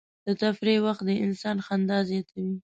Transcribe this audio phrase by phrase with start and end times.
[0.25, 2.55] د تفریح وخت د انسان خندا زیاتوي.